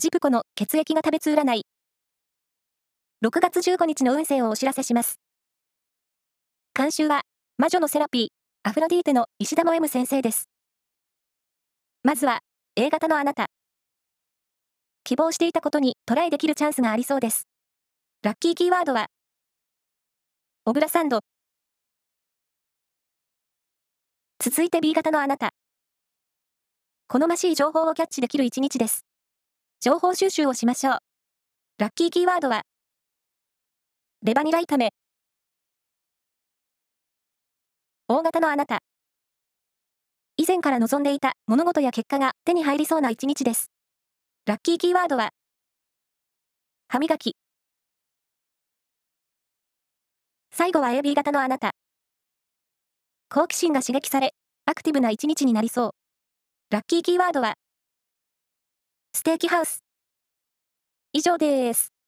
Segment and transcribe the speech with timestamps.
[0.00, 1.66] ジプコの血液が食べつ占い。
[3.22, 5.20] 6月15日の運勢をお知らせします。
[6.74, 7.20] 監修は、
[7.58, 8.28] 魔女のセラピー、
[8.62, 10.48] アフロディーテの石田も M 先生です。
[12.02, 12.40] まずは、
[12.76, 13.48] A 型のあなた。
[15.04, 17.46] 希望していたことにトライできるチャンスがありそうです。
[18.22, 19.08] ラッキーキーワードは、
[20.64, 21.20] 小倉サンド。
[24.42, 25.50] 続いて B 型のあなた。
[27.08, 29.04] 好ましい情報をキャッチできる一日です。
[29.82, 30.98] 情報収集をしましょう。
[31.78, 32.64] ラッキーキーワードは、
[34.22, 34.90] レバニラ炒め。
[38.06, 38.80] 大型のあなた。
[40.36, 43.70] 以前から望んでいた物事や結果が手に入りそうな一日です。
[44.44, 45.30] ラッキーキーワードは、
[46.88, 47.36] 歯磨き。
[50.52, 51.70] 最後は AB 型のあなた。
[53.30, 54.34] 好奇心が刺激され、
[54.66, 55.90] アクティブな一日になりそう。
[56.68, 57.54] ラッキーキーワードは、
[59.20, 59.84] ステーキハウス。
[61.12, 61.99] 以上です。